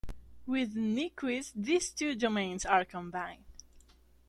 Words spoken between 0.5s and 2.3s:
Nyquist these two